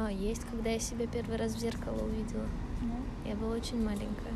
[0.00, 2.46] А, есть, когда я себя первый раз в зеркало увидела.
[2.80, 2.94] Ну,
[3.28, 4.32] Я была очень маленькая.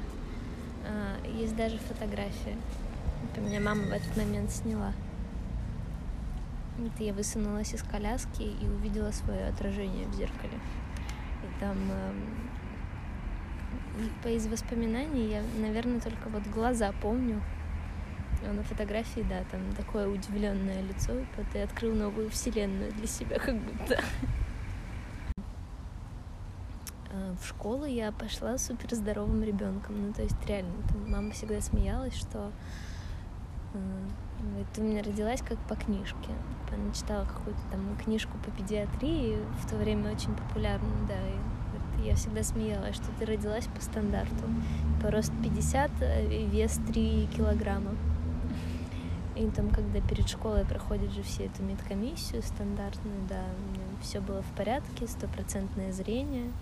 [0.87, 2.57] А, есть даже фотография.
[3.33, 4.93] Это меня мама в этот момент сняла.
[6.79, 10.59] Это я высунулась из коляски и увидела свое отражение в зеркале.
[11.43, 12.51] И там эм,
[14.23, 17.41] по из воспоминаний я, наверное, только вот глаза помню.
[18.47, 21.15] А на фотографии, да, там такое удивленное лицо.
[21.15, 23.99] Вот ты открыл новую вселенную для себя, как будто.
[27.41, 30.07] В школу я пошла супер здоровым ребенком.
[30.07, 32.51] Ну, то есть, реально, там мама всегда смеялась, что
[33.75, 33.79] э,
[34.73, 36.31] ты у меня родилась как по книжке.
[36.71, 41.15] Она читала какую-то там книжку по педиатрии, в то время очень популярную, да.
[42.03, 44.45] И я всегда смеялась, что ты родилась по стандарту.
[45.03, 47.93] По рост 50, э, вес 3 килограмма.
[49.37, 53.43] И там, когда перед школой проходят же все эту медкомиссию стандартную, да,
[54.01, 56.53] все было в порядке, стопроцентное зрение.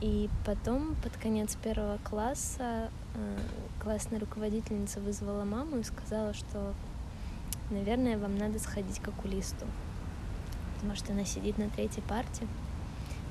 [0.00, 3.38] И потом, под конец первого класса, э,
[3.82, 6.72] классная руководительница вызвала маму и сказала, что,
[7.70, 9.66] наверное, вам надо сходить к окулисту,
[10.76, 12.46] потому что она сидит на третьей парте,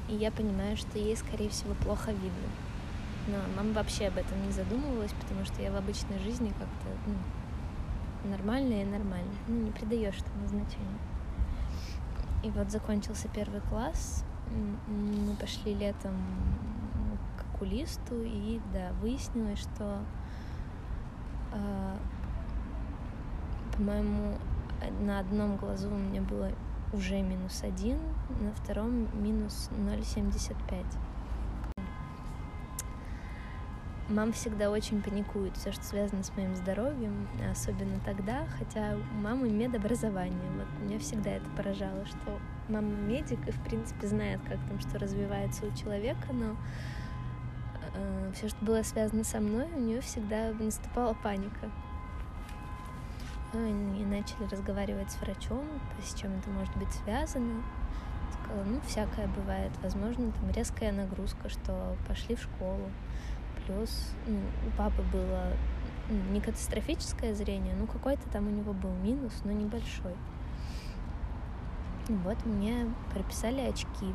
[0.09, 2.49] и я понимаю, что ей, скорее всего, плохо видно.
[3.27, 8.29] Но мама вообще об этом не задумывалась, потому что я в обычной жизни как-то ну,
[8.29, 10.99] нормальная и нормально, ну, не придаешь этому значения.
[12.43, 14.23] И вот закончился первый класс,
[14.87, 16.13] мы пошли летом
[17.37, 19.99] к окулисту, и да, выяснилось, что,
[21.51, 21.97] а,
[23.75, 24.37] по-моему,
[24.81, 26.51] э, на одном глазу у меня было
[26.93, 27.99] уже минус один,
[28.41, 30.85] на втором минус 0,75.
[34.09, 39.49] Мама всегда очень паникует, все, что связано с моим здоровьем, особенно тогда, хотя у мамы
[39.49, 40.49] медобразование.
[40.55, 44.99] Вот меня всегда это поражало, что мама медик и, в принципе, знает, как там что
[44.99, 46.55] развивается у человека, но
[48.33, 51.71] все, что было связано со мной, у нее всегда наступала паника.
[53.53, 55.64] Ну, и начали разговаривать с врачом,
[56.03, 57.64] с чем это может быть связано.
[58.31, 59.71] Сказала, ну, всякое бывает.
[59.81, 62.92] Возможно, там резкая нагрузка, что пошли в школу.
[63.65, 65.53] Плюс ну, у папы было
[66.09, 70.15] ну, не катастрофическое зрение, ну какой-то там у него был минус, но небольшой.
[72.09, 74.13] Вот мне прописали очки,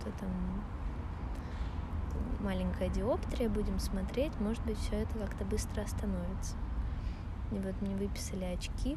[0.00, 0.30] что там
[2.40, 6.54] маленькая диоптрия, будем смотреть, может быть, все это как-то быстро остановится.
[7.50, 8.96] И вот мне выписали очки.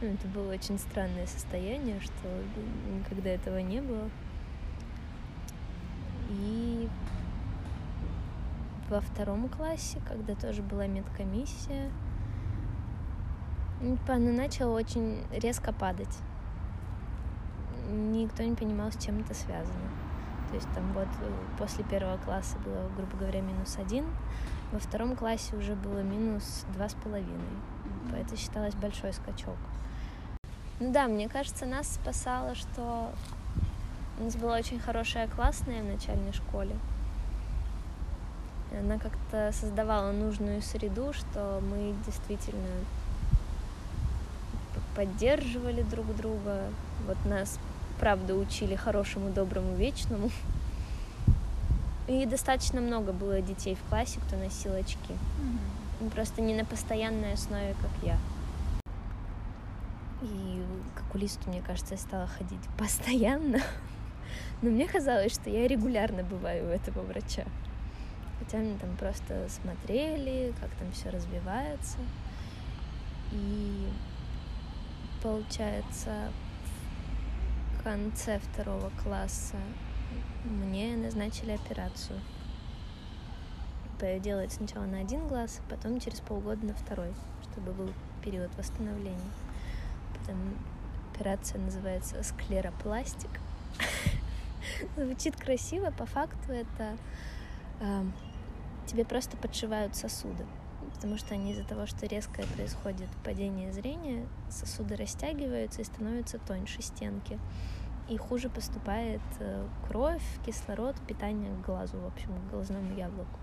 [0.00, 2.42] Ну, это было очень странное состояние, что
[2.90, 4.08] никогда этого не было.
[6.30, 6.88] И
[8.88, 11.90] во втором классе, когда тоже была медкомиссия,
[14.08, 16.18] она начала очень резко падать.
[17.90, 19.88] Никто не понимал, с чем это связано.
[20.48, 21.08] То есть там вот
[21.58, 24.06] после первого класса было, грубо говоря, минус один,
[24.72, 27.40] во втором классе уже было минус два с половиной.
[28.16, 29.56] Это считалось большой скачок.
[30.80, 33.12] Ну да, мне кажется, нас спасало, что
[34.18, 36.76] у нас была очень хорошая классная в начальной школе.
[38.72, 42.68] И она как-то создавала нужную среду, что мы действительно
[44.94, 46.64] поддерживали друг друга.
[47.06, 47.58] Вот нас,
[48.00, 50.30] правда, учили хорошему, доброму, вечному.
[52.08, 55.14] И достаточно много было детей в классе, кто носил очки.
[56.00, 56.10] Мгм.
[56.10, 58.18] Просто не на постоянной основе, как я.
[60.22, 60.62] И
[60.96, 63.60] к окулисту, мне кажется, я стала ходить постоянно.
[64.62, 67.44] Но мне казалось, что я регулярно бываю у этого врача.
[68.38, 71.98] Хотя мне там просто смотрели, как там все развивается.
[73.32, 73.88] И
[75.22, 76.30] получается,
[77.82, 79.56] конце второго класса
[80.44, 82.20] мне назначили операцию.
[84.20, 87.92] Делать сначала на один глаз, потом через полгода на второй, чтобы был
[88.24, 89.30] период восстановления.
[90.18, 90.56] Потом
[91.14, 93.30] операция называется склеропластик.
[94.96, 96.96] Звучит красиво, по факту это
[97.80, 98.04] э,
[98.86, 100.46] тебе просто подшивают сосуды,
[100.94, 106.82] потому что они из-за того, что резкое происходит падение зрения, сосуды растягиваются и становятся тоньше
[106.82, 107.38] стенки.
[108.08, 113.38] И хуже поступает э, кровь, кислород, питание к глазу, в общем, к глазному яблоку.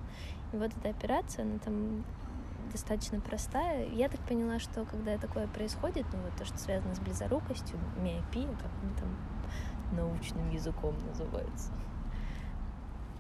[0.52, 2.04] И вот эта операция, она там
[2.72, 3.88] достаточно простая.
[3.90, 8.48] Я так поняла, что когда такое происходит, ну вот то, что связано с близорукостью, миопия,
[8.48, 9.18] как он там
[9.96, 11.72] научным языком называется,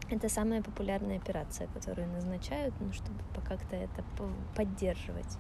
[0.10, 4.04] это самая популярная операция, которую назначают, ну, чтобы как-то это
[4.56, 5.38] поддерживать.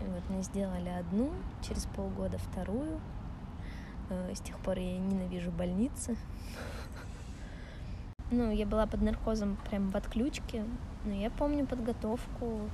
[0.00, 1.32] И вот мы сделали одну,
[1.66, 3.00] через полгода вторую.
[4.10, 6.16] Э, с тех пор я ненавижу больницы.
[8.32, 10.64] Ну, я была под наркозом прям в отключке,
[11.04, 12.68] но я помню подготовку.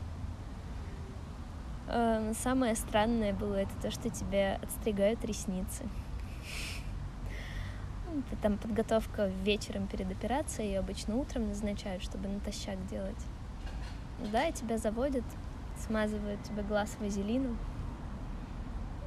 [1.89, 5.85] Э, самое странное было это то, что тебе отстригают ресницы.
[8.43, 13.27] Там подготовка вечером перед операцией, и обычно утром назначают, чтобы натощак делать.
[14.31, 15.25] Да, и тебя заводят,
[15.79, 17.59] смазывают тебе глаз вазелином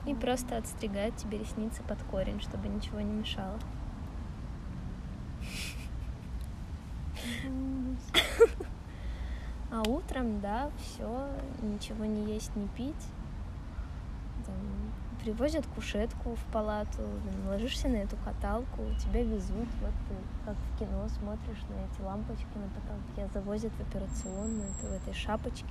[0.05, 3.59] и просто отстригают тебе ресницы под корень, чтобы ничего не мешало.
[9.71, 11.27] А утром, да, все,
[11.61, 13.07] ничего не есть, не пить.
[14.45, 14.55] Там,
[15.25, 17.01] привозят кушетку в палату,
[17.47, 22.45] ложишься на эту каталку, тебя везут, вот ты как в кино смотришь на эти лампочки
[22.53, 25.65] на потолке, завозят в операционную, ты в этой шапочке.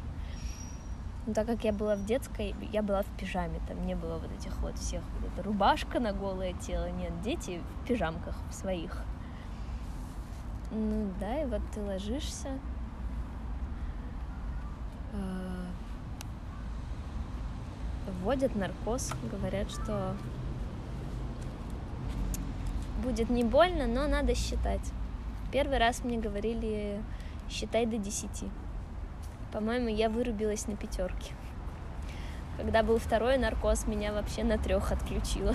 [1.26, 4.30] Но так как я была в детской, я была в пижаме, там не было вот
[4.32, 9.02] этих вот всех, вот эта рубашка на голое тело, нет, дети в пижамках в своих.
[10.72, 12.58] Ну да, и вот ты ложишься,
[15.12, 15.43] а,
[18.24, 20.16] вводят наркоз, говорят, что
[23.02, 24.80] будет не больно, но надо считать.
[25.52, 27.02] Первый раз мне говорили,
[27.50, 28.48] считай до десяти.
[29.52, 31.34] По-моему, я вырубилась на пятерке.
[32.56, 35.54] Когда был второй наркоз, меня вообще на трех отключило.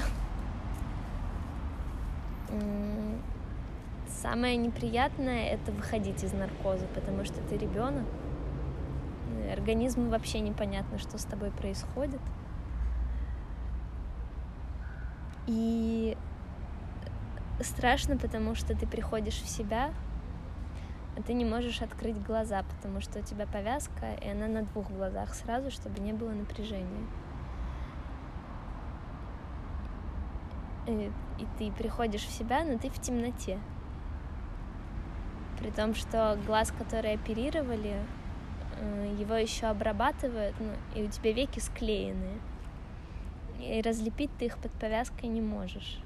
[4.21, 8.06] Самое неприятное это выходить из наркоза, потому что ты ребенок.
[9.51, 12.21] Организму вообще непонятно, что с тобой происходит.
[15.50, 16.16] И
[17.60, 19.92] страшно, потому что ты приходишь в себя,
[21.18, 24.92] а ты не можешь открыть глаза, потому что у тебя повязка, и она на двух
[24.92, 27.07] глазах сразу, чтобы не было напряжения.
[30.86, 33.57] И, и ты приходишь в себя, но ты в темноте.
[35.57, 38.06] При том, что глаз, который оперировали,
[38.80, 42.38] э, его еще обрабатывают, ну, и у тебя веки склеенные.
[43.59, 46.01] И разлепить ты их под повязкой не можешь.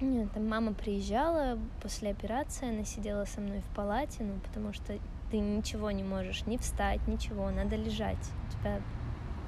[0.00, 4.98] Нет, там мама приезжала после операции, она сидела со мной в палате, ну, потому что
[5.30, 8.30] ты ничего не можешь, ни встать, ничего, надо лежать.
[8.46, 8.80] У тебя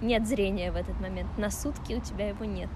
[0.01, 2.71] нет зрения в этот момент, на сутки у тебя его нет.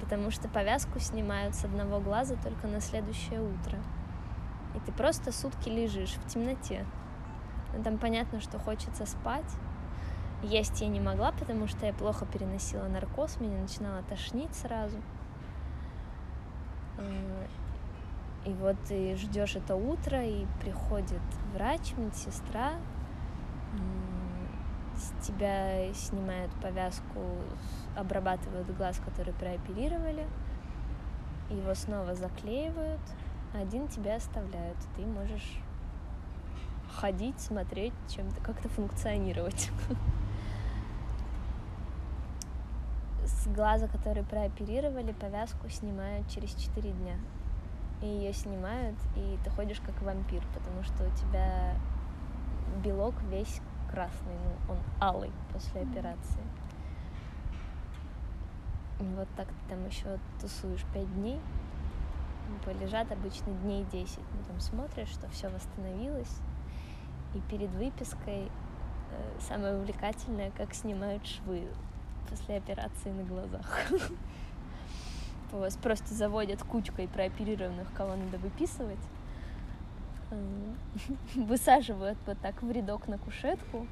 [0.00, 3.78] Потому что повязку снимают с одного глаза только на следующее утро.
[4.74, 6.84] И ты просто сутки лежишь в темноте.
[7.76, 9.50] Ну, там понятно, что хочется спать.
[10.42, 14.98] Есть я не могла, потому что я плохо переносила наркоз, меня начинало тошнить сразу.
[16.98, 17.46] Э,
[18.44, 21.22] и вот ты ждешь это утро, и приходит
[21.54, 22.74] врач, медсестра,
[24.96, 27.20] с тебя снимают повязку,
[27.96, 30.26] обрабатывают глаз, который прооперировали,
[31.50, 33.00] его снова заклеивают,
[33.54, 35.60] один тебя оставляют, ты можешь
[36.90, 39.70] ходить, смотреть, чем-то как-то функционировать.
[43.46, 47.14] С глаза, который прооперировали, повязку снимают через 4 дня.
[48.02, 51.76] И ее снимают, и ты ходишь как вампир, потому что у тебя
[52.82, 56.42] белок весь красный, ну, он алый после операции.
[58.98, 61.40] Вот так ты там еще тусуешь 5 дней,
[62.64, 64.18] полежат обычно дней 10.
[64.18, 66.40] Ну, там смотришь, что все восстановилось.
[67.34, 68.50] И перед выпиской
[69.12, 71.68] э, самое увлекательное, как снимают швы
[72.28, 73.80] после операции на глазах.
[75.52, 78.98] Вас просто заводят кучкой прооперированных, кого надо выписывать.
[81.34, 83.86] Высаживают вот так в рядок на кушетку.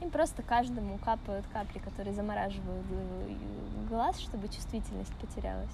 [0.00, 2.84] И просто каждому капают капли, которые замораживают
[3.88, 5.70] глаз, чтобы чувствительность потерялась.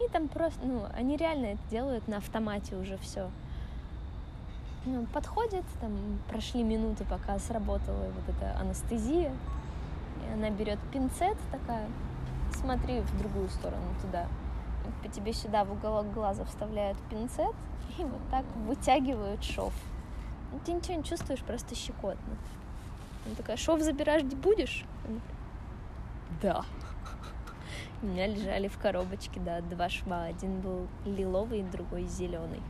[0.00, 3.30] И там просто, ну, они реально это делают на автомате уже все.
[4.86, 5.92] Ну, подходит, там
[6.28, 9.30] прошли минуты, пока сработала вот эта анестезия.
[10.32, 11.88] Она берет пинцет такая,
[12.52, 14.26] смотри в другую сторону туда.
[15.02, 17.54] По тебе сюда в уголок глаза вставляют пинцет
[17.98, 19.72] и вот так вытягивают шов.
[20.52, 22.36] Ну, ты ничего не чувствуешь, просто щекотно.
[23.26, 24.84] Она такая, шов забирать будешь?
[26.42, 26.64] Да.
[28.02, 30.24] У меня лежали в коробочке, да, два шва.
[30.24, 32.62] Один был лиловый, другой зеленый.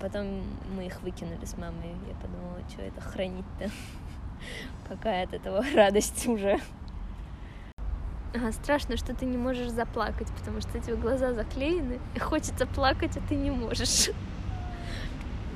[0.00, 0.42] Потом
[0.76, 1.96] мы их выкинули с мамой.
[2.06, 3.70] Я подумала, что это хранить-то?
[4.88, 6.60] Какая от этого радость уже.
[8.34, 13.16] А, страшно, что ты не можешь заплакать, потому что эти глаза заклеены, и хочется плакать,
[13.16, 14.10] а ты не можешь.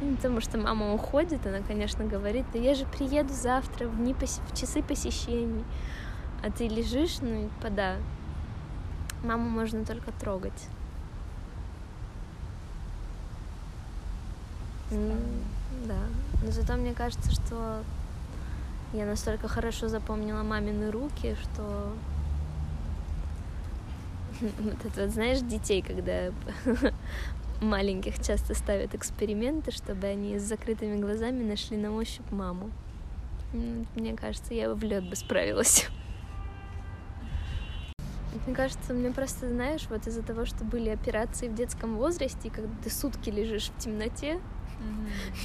[0.05, 4.15] Ну, потому что мама уходит, она, конечно, говорит, да я же приеду завтра в, дни
[4.15, 4.41] пос...
[4.51, 5.65] в часы посещений.
[6.45, 7.99] А ты лежишь, ну и пода,
[9.23, 10.69] маму можно только трогать.
[14.91, 15.99] Да.
[16.43, 17.85] Но зато мне кажется, что
[18.93, 21.93] я настолько хорошо запомнила мамины руки, что
[24.41, 26.33] вот это, вот, знаешь, детей, когда
[27.61, 32.71] маленьких часто ставят эксперименты, чтобы они с закрытыми глазами нашли на ощупь маму.
[33.95, 35.89] Мне кажется, я в лед бы справилась.
[38.47, 42.51] Мне кажется, мне просто, знаешь, вот из-за того, что были операции в детском возрасте, и
[42.51, 44.41] когда ты сутки лежишь в темноте,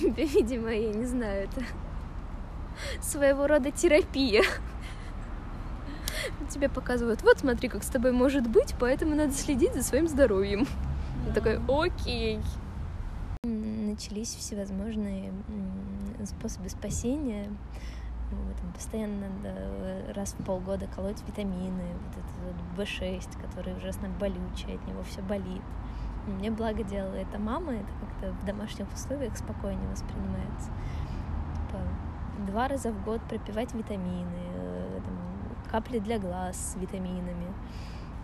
[0.01, 0.25] mm-hmm.
[0.33, 1.65] видимо, я не знаю, это
[3.01, 4.43] своего рода терапия.
[6.49, 10.67] Тебе показывают, вот смотри, как с тобой может быть, поэтому надо следить за своим здоровьем.
[11.27, 12.39] Я такой, окей.
[13.43, 15.33] Начались всевозможные
[16.25, 17.47] способы спасения.
[18.31, 23.77] Вот, там постоянно надо э, раз в полгода колоть витамины, вот этот вот B6, который
[23.77, 25.61] ужасно болючий, от него все болит.
[26.27, 30.69] Мне благо делала это мама, это как-то в домашних условиях спокойнее воспринимается.
[31.55, 31.79] Типа,
[32.45, 37.53] два раза в год пропивать витамины, э, там, капли для глаз с витаминами.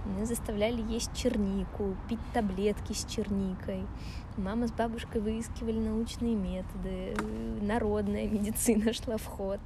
[0.05, 3.85] Меня заставляли есть чернику, пить таблетки с черникой.
[4.35, 7.15] Мама с бабушкой выискивали научные методы,
[7.61, 9.59] народная медицина шла в ход.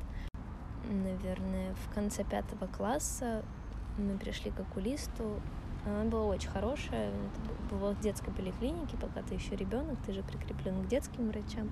[0.89, 3.43] Наверное, в конце пятого класса
[3.97, 5.41] мы пришли к окулисту.
[5.85, 7.09] Она была очень хорошая.
[7.09, 11.69] Это было в детской поликлинике, пока ты еще ребенок, ты же прикреплен к детским врачам.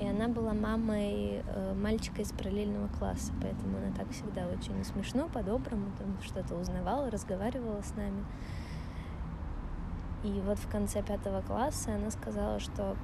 [0.00, 5.28] И она была мамой э, мальчика из параллельного класса, поэтому она так всегда очень смешно,
[5.28, 8.24] по-доброму, там что-то узнавала, разговаривала с нами.
[10.22, 12.96] И вот в конце пятого класса она сказала, что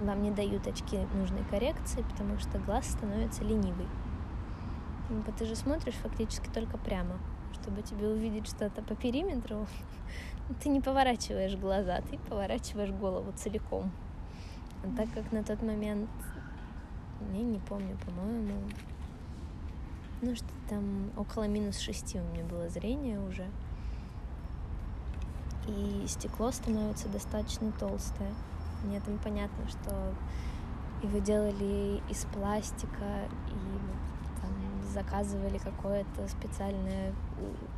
[0.00, 3.88] вам не дают очки нужной коррекции, потому что глаз становится ленивый.
[5.08, 7.18] Ну, ты же смотришь фактически только прямо.
[7.52, 9.66] Чтобы тебе увидеть что-то по периметру,
[10.62, 13.92] ты не поворачиваешь глаза, ты поворачиваешь голову целиком.
[14.94, 16.08] Так как на тот момент,
[17.32, 18.54] я не помню, по-моему,
[20.22, 23.46] ну что там около минус шести у меня было зрение уже.
[25.66, 28.32] И стекло становится достаточно толстое.
[28.84, 30.14] Мне там понятно, что
[31.02, 34.15] его делали из пластика и
[34.96, 37.12] заказывали какое-то специальное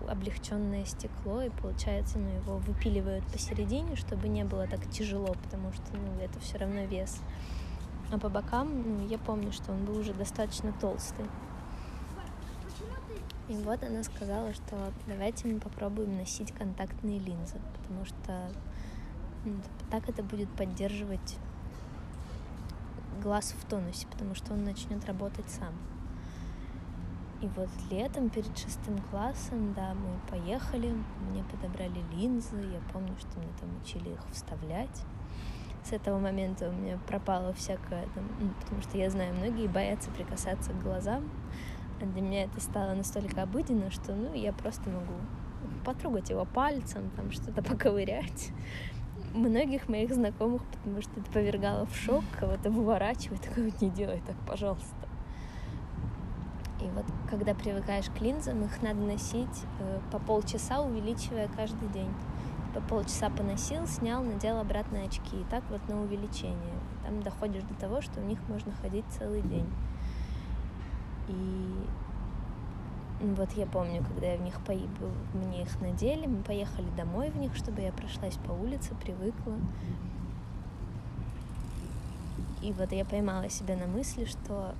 [0.08, 5.96] облегченное стекло, и получается, ну, его выпиливают посередине, чтобы не было так тяжело, потому что,
[5.96, 7.20] ну, это все равно вес.
[8.12, 11.26] А по бокам, ну, я помню, что он был уже достаточно толстый.
[13.48, 18.50] И вот она сказала, что давайте мы попробуем носить контактные линзы, потому что
[19.44, 19.54] ну,
[19.90, 21.36] так это будет поддерживать
[23.22, 25.74] глаз в тонусе, потому что он начнет работать сам.
[27.40, 30.92] И вот летом перед шестым классом, да, мы поехали,
[31.30, 35.04] мне подобрали линзы, я помню, что мне там учили их вставлять.
[35.84, 40.10] С этого момента у меня пропало всякое, там, ну, потому что я знаю, многие боятся
[40.10, 41.30] прикасаться к глазам,
[42.00, 45.14] а для меня это стало настолько обыденно, что, ну, я просто могу
[45.84, 48.50] потрогать его пальцем, там что-то поковырять.
[49.32, 54.36] Многих моих знакомых, потому что это повергало в шок, кого-то выворачивает, такое не делай так,
[54.44, 55.07] пожалуйста.
[56.80, 62.10] И вот когда привыкаешь к линзам, их надо носить э, по полчаса, увеличивая каждый день.
[62.74, 65.40] По полчаса поносил, снял, надел обратно очки.
[65.40, 66.74] И так вот на увеличение.
[67.04, 69.68] Там доходишь до того, что в них можно ходить целый день.
[71.28, 71.74] И
[73.20, 74.72] вот я помню, когда я в них по...
[75.36, 79.56] мне их надели, мы поехали домой в них, чтобы я прошлась по улице, привыкла.
[82.62, 84.74] И вот я поймала себя на мысли, что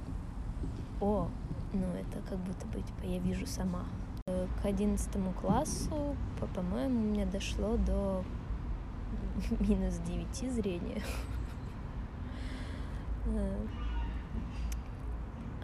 [1.00, 1.28] о,
[1.72, 3.84] ну, это как будто бы, типа, я вижу сама.
[4.26, 6.16] К одиннадцатому классу,
[6.54, 8.25] по-моему, у меня дошло до
[9.60, 11.02] минус девяти зрения.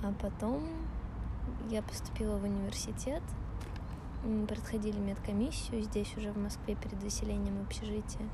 [0.02, 0.68] А потом
[1.70, 3.22] я поступила в университет,
[4.24, 8.28] мы проходили медкомиссию здесь уже в Москве перед заселением общежития.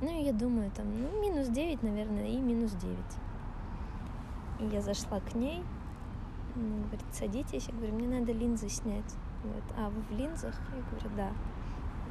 [0.00, 2.98] Ну, и я думаю, там, ну, минус 9, наверное, и минус 9.
[4.60, 5.62] И я зашла к ней,
[6.56, 7.68] она говорит, садитесь.
[7.68, 9.14] Я говорю, мне надо линзы снять.
[9.42, 10.54] Говорит, а вы в линзах?
[10.74, 11.32] Я говорю, да.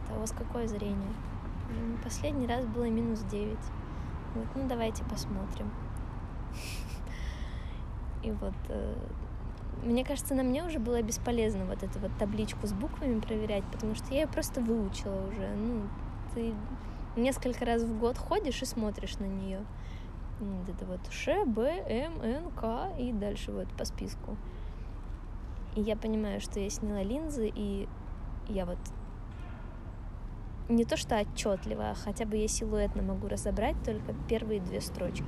[0.03, 1.13] Это у вас какое зрение?
[1.69, 3.57] Говорю, последний раз было минус 9.
[4.33, 5.71] Говорит, ну давайте посмотрим.
[8.23, 8.95] И вот э,
[9.83, 13.95] мне кажется, на мне уже было бесполезно вот эту вот табличку с буквами проверять, потому
[13.95, 15.53] что я ее просто выучила уже.
[15.55, 15.81] Ну,
[16.33, 16.53] ты
[17.15, 19.62] несколько раз в год ходишь и смотришь на нее
[20.39, 24.37] вот это вот Ш, Б, М, Н, К и дальше вот по списку.
[25.75, 27.87] И я понимаю, что я сняла линзы, и
[28.47, 28.77] я вот
[30.69, 35.25] не то что отчетливо, а хотя бы я силуэтно могу разобрать только первые две строчки.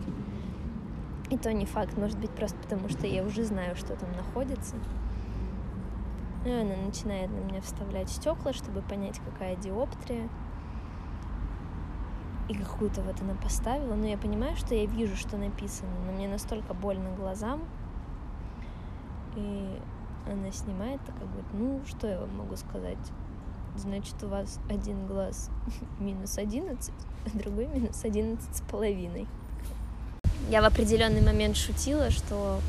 [1.29, 4.75] И то не факт, может быть, просто потому что я уже знаю, что там находится.
[6.45, 10.29] И она начинает на меня вставлять стекла, чтобы понять, какая диоптрия.
[12.47, 13.95] И какую-то вот она поставила.
[13.95, 17.63] Но я понимаю, что я вижу, что написано, но мне настолько больно глазам.
[19.35, 19.79] И
[20.27, 22.97] она снимает, такая говорит, ну, что я вам могу сказать?
[23.75, 25.49] Значит, у вас один глаз
[25.99, 26.91] минус 11,
[27.25, 29.27] а другой минус 11 с половиной.
[30.49, 32.59] Я в определенный момент шутила, что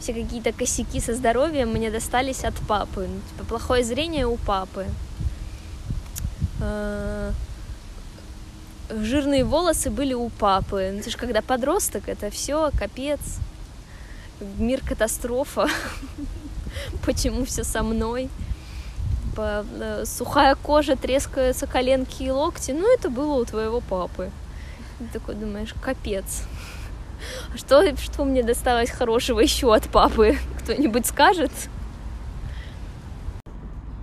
[0.00, 3.06] все какие-то косяки со здоровьем мне достались от папы.
[3.08, 4.86] Ну, типа, плохое зрение у папы.
[8.90, 10.90] Жирные волосы были у папы.
[10.94, 13.20] Ну, ты же когда подросток, это все капец.
[14.58, 15.68] Мир катастрофа.
[17.06, 18.28] Почему все со мной?
[19.36, 22.72] Э, сухая кожа, трескаются коленки и локти.
[22.72, 24.30] Ну, это было у твоего папы.
[24.98, 26.42] Ты такой думаешь, капец.
[27.52, 30.36] А что, что мне досталось хорошего еще от папы?
[30.62, 31.52] Кто-нибудь скажет?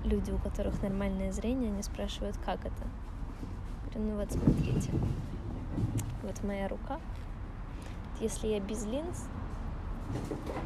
[0.05, 3.06] Люди, у которых нормальное зрение, они спрашивают, как это.
[3.99, 4.91] Ну вот смотрите,
[6.21, 6.99] вот моя рука.
[8.21, 9.25] Если я без линз,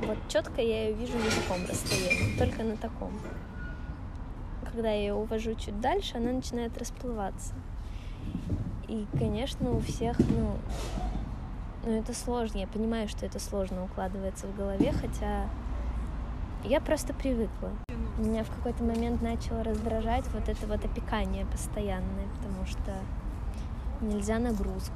[0.05, 3.13] вот четко я ее вижу на таком расстоянии, только на таком.
[4.65, 7.53] Когда я ее увожу чуть дальше, она начинает расплываться.
[8.89, 10.57] И, конечно, у всех, ну,
[11.85, 12.57] ну, это сложно.
[12.57, 15.47] Я понимаю, что это сложно укладывается в голове, хотя
[16.65, 17.71] я просто привыкла.
[18.17, 22.93] Меня в какой-то момент начало раздражать вот это вот опекание постоянное, потому что
[24.01, 24.93] нельзя нагрузку.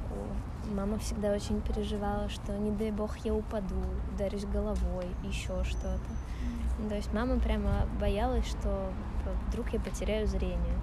[0.74, 3.76] Мама всегда очень переживала, что не дай бог я упаду,
[4.14, 6.88] ударюсь головой, еще что-то.
[6.88, 8.92] То есть мама прямо боялась, что
[9.48, 10.78] вдруг я потеряю зрение.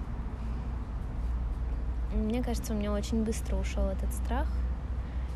[2.13, 4.48] Мне кажется, у меня очень быстро ушел этот страх,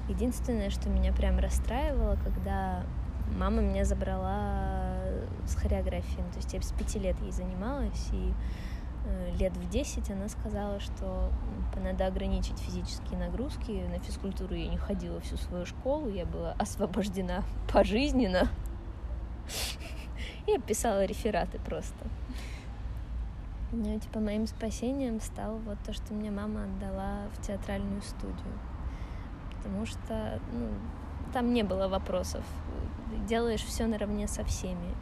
[0.07, 2.83] Единственное, что меня прям расстраивало, когда
[3.37, 4.95] мама меня забрала
[5.45, 6.23] с хореографией.
[6.31, 8.33] То есть я с пяти лет ей занималась, и
[9.37, 11.31] лет в десять она сказала, что
[11.83, 13.71] надо ограничить физические нагрузки.
[13.89, 18.49] На физкультуру я не ходила всю свою школу, я была освобождена пожизненно.
[20.47, 21.97] Я писала рефераты просто.
[23.73, 28.53] Ну, типа, моим спасением стало вот то, что мне мама отдала в театральную студию
[29.67, 30.69] потому что ну,
[31.33, 32.43] там не было вопросов.
[33.27, 34.95] Делаешь все наравне со всеми.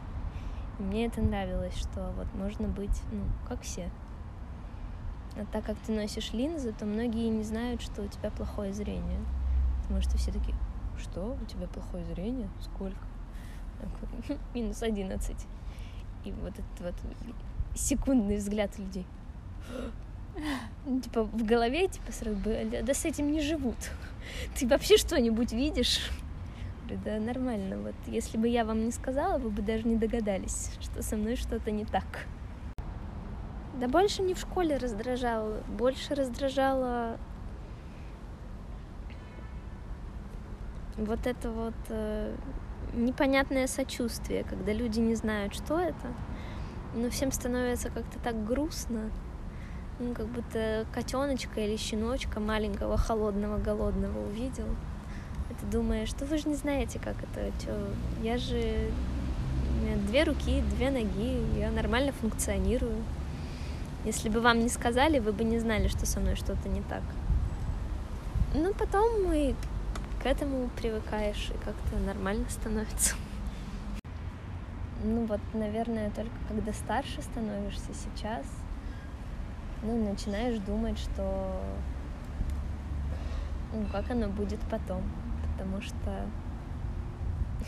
[0.78, 3.90] Мне это нравилось, что вот можно быть, ну, как все.
[5.36, 9.20] А так как ты носишь линзы, то многие не знают, что у тебя плохое зрение.
[9.82, 10.56] Потому что все такие,
[10.98, 12.48] что, у тебя плохое зрение?
[12.60, 12.98] Сколько?
[14.54, 15.46] Минус одиннадцать.
[16.24, 16.94] И вот этот вот
[17.74, 19.06] секундный взгляд людей.
[20.84, 22.38] Ну, типа в голове, типа сразу,
[22.82, 23.74] да с этим не живут.
[24.54, 26.10] Ты вообще что-нибудь видишь?
[26.86, 30.70] Говорю, да нормально, вот если бы я вам не сказала, вы бы даже не догадались,
[30.80, 32.26] что со мной что-то не так.
[33.80, 37.18] Да больше не в школе раздражало, больше раздражало
[40.96, 42.36] вот это вот э,
[42.94, 46.06] непонятное сочувствие, когда люди не знают, что это,
[46.94, 49.10] но всем становится как-то так грустно,
[49.98, 54.68] ну, как будто котеночка или щеночка маленького, холодного, голодного увидел.
[55.60, 57.88] Ты думаешь, что вы же не знаете, как это, что
[58.22, 58.90] я же
[60.06, 63.02] две руки, две ноги, я нормально функционирую.
[64.04, 67.02] Если бы вам не сказали, вы бы не знали, что со мной что-то не так.
[68.54, 69.54] Ну, потом мы
[70.22, 73.16] к этому привыкаешь, и как-то нормально становится.
[75.02, 78.46] Ну вот, наверное, только когда старше становишься сейчас,
[79.82, 81.60] ну, начинаешь думать, что
[83.72, 85.02] ну, как оно будет потом,
[85.56, 86.28] потому что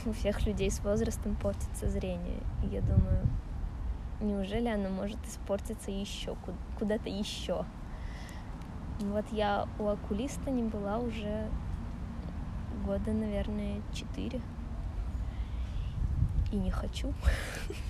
[0.05, 2.41] у всех людей с возрастом портится зрение.
[2.63, 3.27] И я думаю,
[4.21, 6.37] неужели оно может испортиться еще
[6.79, 7.65] куда-то еще?
[9.01, 11.49] Вот я у окулиста не была уже
[12.85, 14.41] года, наверное, четыре.
[16.53, 17.13] И не хочу.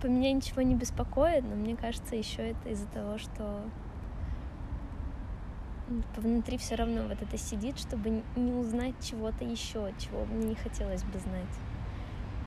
[0.00, 3.62] по меня ничего не беспокоит, но мне кажется, еще это из-за того, что
[6.16, 11.02] внутри все равно вот это сидит, чтобы не узнать чего-то еще, чего мне не хотелось
[11.04, 11.67] бы знать.